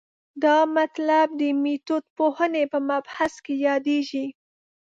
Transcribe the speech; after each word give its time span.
دا 0.43 0.57
مطلب 0.77 1.27
د 1.39 1.41
میتودپوهنې 1.61 2.63
په 2.71 2.79
مبحث 2.89 3.33
کې 3.45 3.53
یادېږي. 3.67 4.25